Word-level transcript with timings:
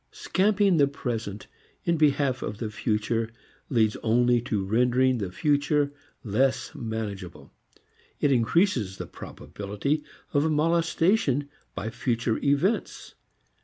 Scamping 0.11 0.77
the 0.77 0.87
present 0.87 1.45
in 1.85 1.95
behalf 1.95 2.41
of 2.41 2.57
the 2.57 2.71
future 2.71 3.29
leads 3.69 3.95
only 3.97 4.41
to 4.41 4.65
rendering 4.65 5.19
the 5.19 5.31
future 5.31 5.93
less 6.23 6.73
manageable. 6.73 7.53
It 8.19 8.31
increases 8.31 8.97
the 8.97 9.05
probability 9.05 10.03
of 10.33 10.49
molestation 10.51 11.49
by 11.75 11.91
future 11.91 12.39
events. 12.43 13.13